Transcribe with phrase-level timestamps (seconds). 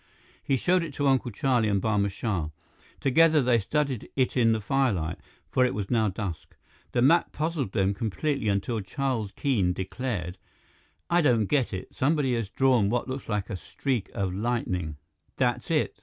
[0.43, 2.49] He showed it to Uncle Charlie and Barma Shah.
[2.99, 6.55] Together, they studied it in the firelight, for it was now dusk.
[6.91, 10.39] The map puzzled them completely until Charles Keene declared:
[11.11, 11.93] "I don't get it.
[11.93, 14.97] Somebody has drawn what looks like a streak of lightning"
[15.37, 15.99] "That's it!